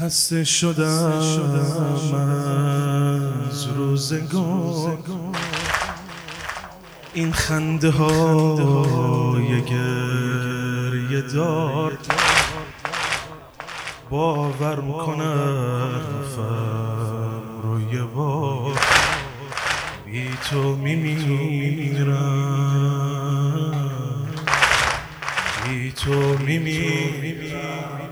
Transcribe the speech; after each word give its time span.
خسته 0.00 0.44
شدم 0.44 1.22
از 3.50 3.66
روزگار. 3.66 4.98
این 7.14 7.32
خنده 7.32 7.90
های 7.90 9.62
گریه 9.62 11.20
دار. 11.20 11.98
باور 14.10 14.80
می‌کنم 14.80 16.00
روی 17.62 18.02
بار 18.14 18.78
بی 20.06 20.28
تو 20.50 20.76
میمیرم. 20.76 22.14
بی 25.68 25.92
تو 25.92 26.38
میمیرم. 26.38 28.03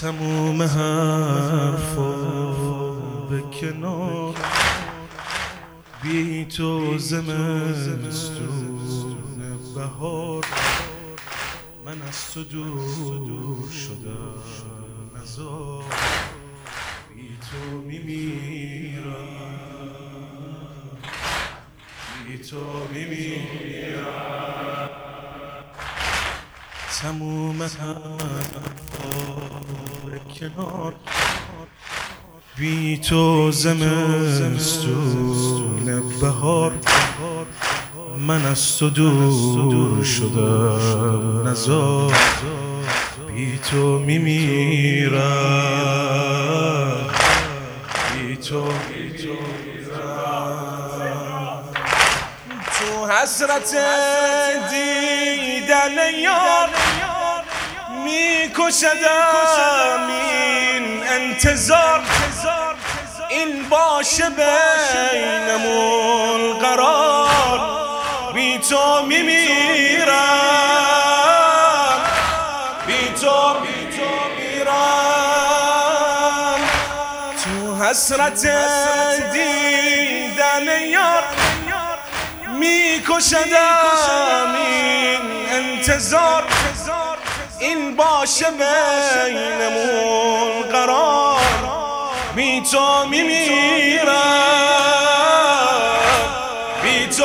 تموم 0.00 0.62
حرفا 0.62 2.12
به 3.30 3.42
کنار. 3.60 4.34
بی 6.02 6.44
تو 6.44 6.98
زمستون 6.98 8.78
بهار. 9.74 10.44
من 11.86 12.02
از 12.08 12.32
تو 12.34 12.44
دور 12.44 13.70
شدم 13.70 14.42
نزار 15.22 15.84
بی 17.14 17.38
تو 17.50 17.76
میمیرم. 17.76 19.02
بی 22.26 22.38
تو 22.38 22.60
میمیرم. 22.92 24.26
تموم 27.02 27.62
کنار 30.40 30.94
بی 32.56 32.98
تو 32.98 33.50
زمستون 33.52 34.62
بهار 36.20 36.72
من 38.18 38.46
از 38.46 38.78
تو 38.78 38.90
دور 38.90 40.04
شدم 40.04 41.48
نزار 41.48 42.12
بی 43.26 43.58
تو 43.70 43.98
میمیرم 43.98 45.16
بی 48.14 48.36
تو 48.36 48.64
تو 52.78 53.06
حسرت 53.06 53.74
دیدن 54.70 55.96
یار 56.22 56.45
میکشدم. 58.06 59.30
این 60.08 60.84
انتظار 61.08 62.00
این 63.28 63.68
باشه 63.68 64.30
بینمون 65.12 66.58
قرار. 66.58 67.28
بی 68.34 68.58
تو 68.58 69.02
میمیرم. 69.02 70.14
بی 72.86 73.14
تو 73.20 73.60
میمیرم. 73.60 73.76
تو 77.44 77.84
حسرت 77.84 78.42
دیدن 79.32 80.80
یار 80.80 81.24
میکشدم. 82.58 83.86
این 84.66 85.20
انتظار 85.50 86.44
این 87.60 87.96
باشه 87.96 88.46
بینمون 89.26 90.62
قرار. 90.72 91.36
بی 92.36 92.60
تو 92.60 93.06
میمیرم. 93.10 94.12
بی 96.82 97.06
تو 97.06 97.24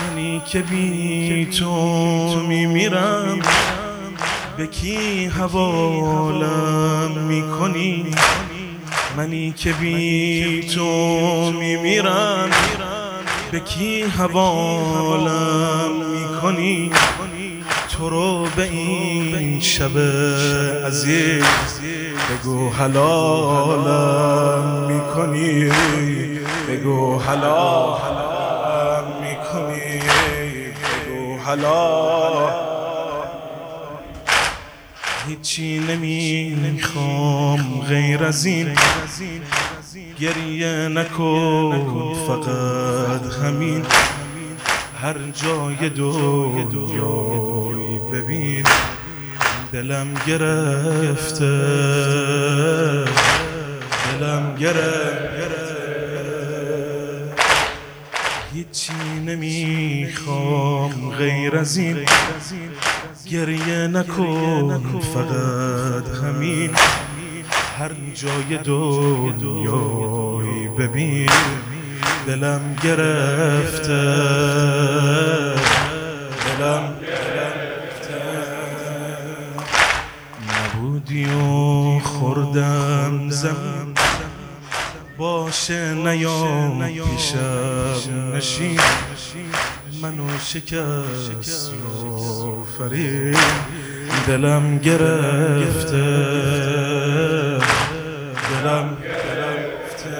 منی 0.00 0.42
که 0.46 0.58
بی 0.58 1.46
تو 1.58 1.70
میمیرم. 2.48 3.40
به 4.56 4.66
کی 4.66 5.26
حوالم 5.26 7.10
می‌کنی؟ 7.28 8.14
منی 9.16 9.54
که 9.58 9.72
بی 9.72 10.68
تو 10.74 10.86
میمیرم. 11.52 12.50
به 13.52 13.60
کی 13.60 14.02
حوالم 14.02 15.90
می‌کنی؟ 16.10 16.90
تو 17.90 18.10
رو 18.10 18.46
به 18.56 18.62
این 18.62 19.60
شب 19.60 19.98
عزیز 20.86 21.44
بگو 22.30 22.70
حلالم 22.70 24.64
می‌کنی؟ 24.88 25.70
بگو 26.68 27.18
حلالم 27.18 29.04
می‌کنی؟ 29.20 30.00
بگو 31.06 31.38
حلال. 31.38 32.52
هیچی 35.28 35.78
نمی‌خوام 35.78 37.80
غیر 37.88 38.24
از 38.24 38.44
این. 38.44 38.76
گریه 40.20 40.88
نکن 40.88 42.14
فقط 42.26 43.34
همین. 43.44 43.82
هر 45.02 45.14
جای 45.34 45.88
دنیایی 45.88 47.98
ببین. 48.12 48.66
دلم 49.72 50.08
گرفته. 50.26 51.46
دلم 54.20 54.54
گرفته. 54.58 55.22
هیچی 58.54 58.92
نمی‌خوام 59.26 61.10
غیر 61.18 61.56
از 61.56 61.76
این. 61.76 61.96
گریه 63.30 63.86
نکن 63.86 65.00
فقط 65.14 66.24
همین. 66.24 66.70
هر 67.82 67.92
جای 68.14 68.58
دنیایی 68.64 70.68
ببین 70.78 71.30
دلم 72.26 72.76
گرفته. 72.82 74.02
دلم 76.44 76.94
گرفته. 77.02 78.22
نبودی 80.48 81.24
و 81.24 81.98
خوردم 81.98 83.30
زم 83.30 83.94
باشه 85.18 85.94
نیام 85.94 86.88
پیشم 86.88 88.32
نشین. 88.34 88.80
منو 90.02 90.38
شکست 90.44 91.72
یا 91.72 92.62
فرید 92.78 93.38
دلم 94.26 94.78
گرفته. 94.78 96.02
دلم 98.62 98.96
گرفته 99.02 100.16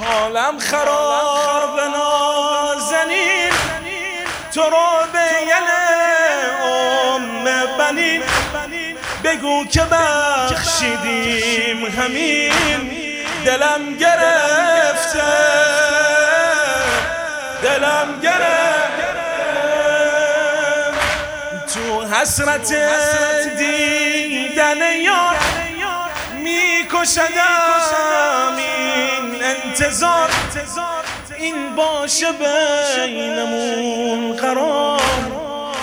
حالم 0.00 0.58
خراب 0.58 1.80
نازنین. 1.80 3.52
تو 4.54 4.60
رو 4.60 5.06
به 5.12 5.18
ام 6.64 7.44
بنین. 7.78 8.22
بگو 9.24 9.64
که 9.64 9.82
بخشیدیم 10.50 11.86
همین. 11.86 12.52
دلم 13.44 13.96
گرفته. 14.00 15.22
دلم 17.62 18.20
گرفته. 18.22 18.80
تو 21.74 22.06
حسرت 22.06 22.74
دیدن 23.58 24.80
یار 25.04 25.19
میکشدم. 27.00 28.56
این 28.56 29.42
انتظار 29.42 30.30
این 31.38 31.76
باشه 31.76 32.26
بینمون 33.06 34.36
قرار. 34.36 35.00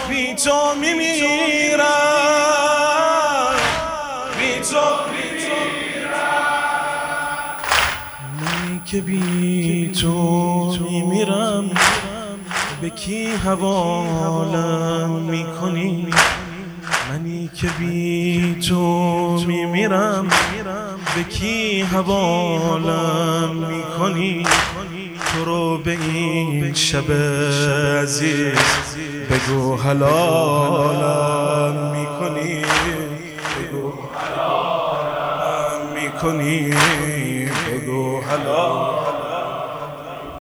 بی 0.09 0.35
تو 0.35 0.75
میمیرم. 0.81 1.85
بی 4.39 4.61
تو 4.61 4.77
منی 8.33 8.81
که 8.85 9.01
بی 9.01 9.91
تو 10.01 10.77
میمیرم 10.89 11.71
به 12.81 12.89
کی 12.89 13.27
حوالم 13.45 15.09
می‌کنی؟ 15.09 16.07
منی 17.09 17.49
که 17.55 17.67
بی 17.79 18.57
تو 18.69 19.43
میمیرم. 19.47 20.29
به 21.17 21.23
کی 21.23 21.81
حوالم 21.81 23.67
می‌کنی؟ 23.67 24.43
تو 24.43 25.45
برو 25.45 25.77
به 25.77 25.91
این 25.91 26.73
شب 26.73 27.11
عزیز 28.01 28.57
بگو 29.29 29.75
حلالم 29.77 30.95
می‌کنی؟ 31.91 32.61
بگو 32.61 33.93
حلالم 34.15 35.81
می‌کنی؟ 35.93 36.73